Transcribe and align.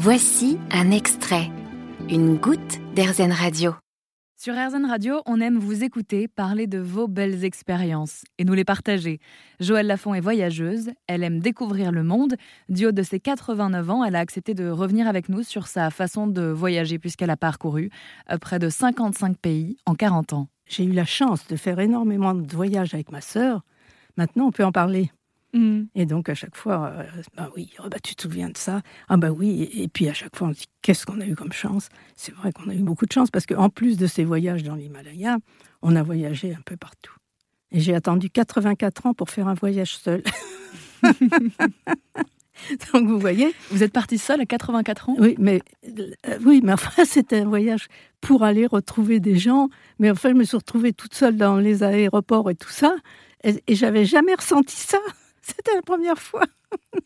Voici 0.00 0.60
un 0.70 0.92
extrait, 0.92 1.50
une 2.08 2.36
goutte 2.36 2.78
d'Airzen 2.94 3.32
Radio. 3.32 3.74
Sur 4.36 4.54
RZN 4.54 4.86
Radio, 4.86 5.22
on 5.26 5.40
aime 5.40 5.58
vous 5.58 5.82
écouter 5.82 6.28
parler 6.28 6.68
de 6.68 6.78
vos 6.78 7.08
belles 7.08 7.44
expériences 7.44 8.22
et 8.38 8.44
nous 8.44 8.52
les 8.52 8.64
partager. 8.64 9.18
Joëlle 9.58 9.88
Lafont 9.88 10.14
est 10.14 10.20
voyageuse, 10.20 10.90
elle 11.08 11.24
aime 11.24 11.40
découvrir 11.40 11.90
le 11.90 12.04
monde. 12.04 12.36
Du 12.68 12.86
haut 12.86 12.92
de 12.92 13.02
ses 13.02 13.18
89 13.18 13.90
ans, 13.90 14.04
elle 14.04 14.14
a 14.14 14.20
accepté 14.20 14.54
de 14.54 14.70
revenir 14.70 15.08
avec 15.08 15.28
nous 15.28 15.42
sur 15.42 15.66
sa 15.66 15.90
façon 15.90 16.28
de 16.28 16.42
voyager 16.42 17.00
puisqu'elle 17.00 17.30
a 17.30 17.36
parcouru 17.36 17.90
euh, 18.30 18.38
près 18.38 18.60
de 18.60 18.68
55 18.68 19.36
pays 19.36 19.78
en 19.84 19.96
40 19.96 20.32
ans. 20.32 20.48
J'ai 20.68 20.84
eu 20.84 20.92
la 20.92 21.06
chance 21.06 21.44
de 21.48 21.56
faire 21.56 21.80
énormément 21.80 22.34
de 22.34 22.54
voyages 22.54 22.94
avec 22.94 23.10
ma 23.10 23.20
sœur. 23.20 23.64
Maintenant, 24.16 24.46
on 24.46 24.52
peut 24.52 24.64
en 24.64 24.70
parler. 24.70 25.10
Mm. 25.58 25.88
Et 25.96 26.06
donc, 26.06 26.28
à 26.28 26.34
chaque 26.34 26.56
fois, 26.56 26.92
euh, 26.94 27.04
bah 27.36 27.50
oui, 27.56 27.72
oh, 27.80 27.88
bah, 27.90 27.98
tu 28.02 28.14
te 28.14 28.22
souviens 28.22 28.48
de 28.48 28.56
ça? 28.56 28.80
Ah, 29.08 29.16
bah 29.16 29.30
oui. 29.30 29.68
Et, 29.74 29.88
puis, 29.88 30.08
à 30.08 30.14
chaque 30.14 30.36
fois, 30.36 30.48
on 30.48 30.52
se 30.52 30.60
dit 30.60 30.66
qu'est-ce 30.82 31.04
qu'on 31.04 31.20
a 31.20 31.26
eu 31.26 31.34
comme 31.34 31.52
chance? 31.52 31.88
C'est 32.14 32.32
vrai 32.32 32.52
qu'on 32.52 32.68
a 32.70 32.74
eu 32.74 32.82
beaucoup 32.82 33.06
de 33.06 33.12
chance 33.12 33.30
parce 33.30 33.44
qu'en 33.44 33.68
plus 33.68 33.96
de 33.96 34.06
ces 34.06 34.24
voyages 34.24 34.62
dans 34.62 34.76
l'Himalaya, 34.76 35.38
on 35.82 35.96
a 35.96 36.02
voyagé 36.02 36.54
un 36.54 36.60
peu 36.64 36.76
partout. 36.76 37.14
Et 37.72 37.80
j'ai 37.80 37.94
attendu 37.94 38.30
84 38.30 39.06
ans 39.06 39.14
pour 39.14 39.30
faire 39.30 39.48
un 39.48 39.54
voyage 39.54 39.96
seul. 39.96 40.22
donc, 42.92 43.08
vous 43.08 43.18
voyez? 43.18 43.52
Vous 43.70 43.82
êtes 43.82 43.92
partie 43.92 44.18
seule 44.18 44.40
à 44.40 44.46
84 44.46 45.08
ans? 45.08 45.16
Oui, 45.18 45.34
mais, 45.38 45.60
euh, 45.86 46.38
oui, 46.44 46.60
mais 46.62 46.72
enfin, 46.72 47.04
c'était 47.04 47.40
un 47.40 47.48
voyage 47.48 47.88
pour 48.20 48.44
aller 48.44 48.66
retrouver 48.66 49.18
des 49.18 49.36
gens. 49.36 49.70
Mais 49.98 50.10
enfin, 50.10 50.30
je 50.30 50.34
me 50.34 50.44
suis 50.44 50.56
retrouvée 50.56 50.92
toute 50.92 51.14
seule 51.14 51.36
dans 51.36 51.56
les 51.56 51.82
aéroports 51.82 52.48
et 52.48 52.54
tout 52.54 52.70
ça. 52.70 52.94
Et, 53.42 53.60
et 53.66 53.74
j'avais 53.74 54.04
jamais 54.04 54.34
ressenti 54.34 54.76
ça. 54.76 54.98
C'était 55.56 55.74
la 55.74 55.82
première 55.82 56.18
fois. 56.18 56.44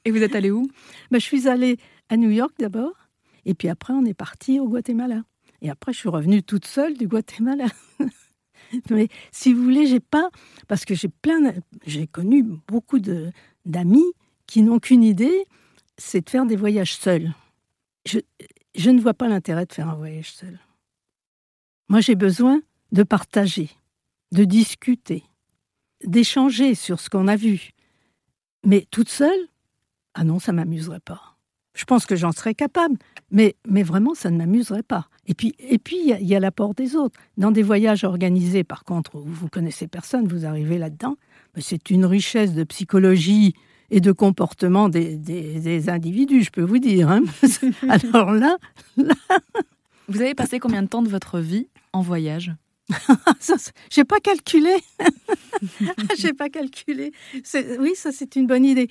Et 0.05 0.11
vous 0.11 0.23
êtes 0.23 0.35
allée 0.35 0.51
où? 0.51 0.69
Ben, 1.11 1.21
je 1.21 1.25
suis 1.25 1.49
allée 1.49 1.79
à 2.09 2.17
New 2.17 2.31
York 2.31 2.53
d'abord, 2.59 2.95
et 3.45 3.55
puis 3.55 3.69
après 3.69 3.93
on 3.93 4.05
est 4.05 4.15
parti 4.15 4.59
au 4.59 4.69
Guatemala. 4.69 5.23
Et 5.61 5.71
après 5.71 5.93
je 5.93 5.99
suis 5.99 6.09
revenue 6.09 6.43
toute 6.43 6.67
seule 6.67 6.97
du 6.97 7.07
Guatemala. 7.07 7.67
Mais 8.91 9.09
si 9.31 9.53
vous 9.53 9.63
voulez, 9.63 9.87
j'ai 9.87 10.01
pas 10.01 10.31
parce 10.67 10.85
que 10.85 10.95
j'ai 10.95 11.09
plein, 11.09 11.53
j'ai 11.87 12.07
connu 12.07 12.43
beaucoup 12.43 12.99
de 12.99 13.31
d'amis 13.65 14.13
qui 14.47 14.63
n'ont 14.63 14.81
qu'une 14.81 15.05
idée, 15.05 15.47
c'est 15.99 16.25
de 16.25 16.31
faire 16.31 16.47
des 16.47 16.57
voyages 16.57 16.97
seuls. 16.97 17.33
Je, 18.07 18.19
je 18.75 18.91
ne 18.91 19.01
vois 19.01 19.15
pas 19.15 19.29
l'intérêt 19.29 19.67
de 19.67 19.73
faire 19.73 19.89
un 19.89 19.95
voyage 19.95 20.33
seul. 20.33 20.59
Moi, 21.89 22.01
j'ai 22.01 22.17
besoin 22.17 22.61
de 22.91 23.03
partager, 23.03 23.71
de 24.33 24.45
discuter, 24.45 25.25
d'échanger 26.05 26.75
sur 26.75 26.99
ce 26.99 27.09
qu'on 27.09 27.29
a 27.29 27.37
vu. 27.37 27.71
Mais 28.65 28.87
toute 28.91 29.09
seule, 29.09 29.49
ah 30.15 30.25
non, 30.25 30.39
ça 30.39 30.53
m'amuserait 30.53 31.01
pas. 31.01 31.21
Je 31.75 31.85
pense 31.85 32.05
que 32.05 32.17
j'en 32.17 32.33
serais 32.33 32.55
capable, 32.55 32.97
mais, 33.31 33.57
mais 33.67 33.83
vraiment, 33.83 34.15
ça 34.15 34.31
ne 34.31 34.37
m'amuserait 34.37 34.83
pas. 34.83 35.09
Et 35.27 35.33
puis, 35.35 35.55
et 35.59 35.79
puis, 35.79 35.97
il 36.05 36.27
y 36.27 36.35
a- 36.35 36.41
l'apport 36.41 36.75
des 36.75 36.97
autres. 36.97 37.19
Dans 37.39 37.51
des 37.51 37.63
voyages 37.63 38.05
organisés, 38.05 38.63
par 38.63 38.85
contre, 38.85 39.15
où 39.17 39.23
vous 39.25 39.49
connaissez 39.49 39.89
personne, 39.89 40.29
vous 40.29 40.45
arrivez 40.45 40.77
là-dedans, 40.77 41.17
mais 41.57 41.63
c'est 41.63 41.89
une 41.91 42.05
richesse 42.05 42.53
de 42.53 42.65
psychologie 42.65 43.55
et 43.91 44.01
de 44.01 44.13
comportement 44.13 44.89
des, 44.91 45.17
des- 45.17 45.61
des 45.61 45.89
individus, 45.89 46.43
je 46.43 46.51
peux 46.51 46.63
vous 46.63 46.79
dire. 46.79 47.09
hein. 47.11 47.23
Alors 47.89 48.33
là, 48.33 48.57
Vous 50.09 50.21
avez 50.21 50.35
passé 50.35 50.59
combien 50.59 50.83
de 50.83 50.89
temps 50.89 51.03
de 51.03 51.09
votre 51.09 51.39
vie 51.39 51.69
en 51.95 52.03
voyage? 52.03 52.53
j'ai 53.91 54.05
pas 54.05 54.21
calculé. 54.21 54.75
j'ai 56.19 56.33
pas 56.33 56.49
calculé. 56.49 57.13
Oui, 57.79 57.93
ça 57.95 58.13
c'est 58.13 58.37
une 58.37 58.47
bonne 58.47 58.65
idée. 58.65 58.89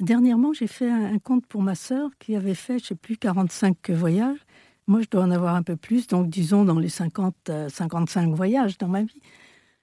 Dernièrement, 0.00 0.52
j'ai 0.52 0.66
fait 0.66 0.90
un, 0.90 1.18
compte 1.18 1.46
pour 1.46 1.62
ma 1.62 1.74
sœur 1.74 2.10
qui 2.18 2.36
avait 2.36 2.54
fait, 2.54 2.78
je 2.78 2.86
sais 2.86 2.94
plus, 2.94 3.16
45 3.16 3.90
voyages. 3.90 4.38
Moi, 4.86 5.00
je 5.02 5.08
dois 5.08 5.22
en 5.22 5.30
avoir 5.30 5.54
un 5.54 5.62
peu 5.62 5.76
plus, 5.76 6.06
donc 6.06 6.28
disons 6.28 6.64
dans 6.64 6.78
les 6.78 6.90
50, 6.90 7.34
euh, 7.48 7.68
55 7.68 8.34
voyages 8.34 8.76
dans 8.76 8.88
ma 8.88 9.02
vie. 9.02 9.20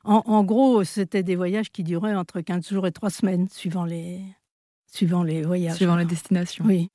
En, 0.03 0.21
en 0.25 0.43
gros, 0.43 0.83
c'était 0.83 1.23
des 1.23 1.35
voyages 1.35 1.71
qui 1.71 1.83
duraient 1.83 2.15
entre 2.15 2.41
15 2.41 2.69
jours 2.69 2.85
et 2.85 2.91
3 2.91 3.09
semaines, 3.09 3.47
suivant 3.49 3.85
les, 3.85 4.21
suivant 4.91 5.23
les 5.23 5.41
voyages. 5.41 5.75
Suivant 5.75 5.95
les 5.95 6.05
destinations. 6.05 6.65
Oui. 6.67 6.89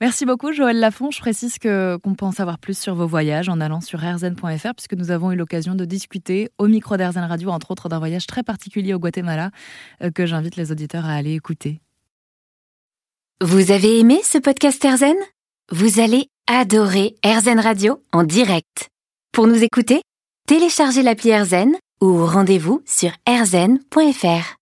Merci 0.00 0.26
beaucoup, 0.26 0.52
Joël 0.52 0.78
Lafont. 0.78 1.10
Je 1.10 1.18
précise 1.18 1.58
que 1.58 1.96
qu'on 1.96 2.14
peut 2.14 2.24
en 2.24 2.30
savoir 2.30 2.58
plus 2.58 2.78
sur 2.78 2.94
vos 2.94 3.08
voyages 3.08 3.48
en 3.48 3.60
allant 3.60 3.80
sur 3.80 3.98
rzn.fr, 3.98 4.74
puisque 4.76 4.94
nous 4.94 5.10
avons 5.10 5.32
eu 5.32 5.36
l'occasion 5.36 5.74
de 5.74 5.84
discuter 5.84 6.50
au 6.58 6.68
micro 6.68 6.96
d'RZN 6.96 7.24
Radio, 7.24 7.50
entre 7.50 7.72
autres, 7.72 7.88
d'un 7.88 7.98
voyage 7.98 8.26
très 8.26 8.44
particulier 8.44 8.94
au 8.94 9.00
Guatemala, 9.00 9.50
euh, 10.02 10.10
que 10.12 10.24
j'invite 10.24 10.54
les 10.54 10.70
auditeurs 10.70 11.04
à 11.04 11.14
aller 11.14 11.34
écouter. 11.34 11.80
Vous 13.40 13.72
avez 13.72 13.98
aimé 13.98 14.20
ce 14.22 14.38
podcast 14.38 14.84
Airzen? 14.84 15.16
Vous 15.72 16.00
allez 16.00 16.28
adorer 16.46 17.16
Airzen 17.22 17.58
Radio 17.58 18.00
en 18.12 18.22
direct. 18.22 18.88
Pour 19.32 19.46
nous 19.48 19.62
écouter, 19.62 20.00
téléchargez 20.46 21.02
l'appli 21.02 21.30
Airzen 21.30 21.72
ou 22.00 22.24
rendez-vous 22.24 22.82
sur 22.86 23.10
airzen.fr. 23.26 24.54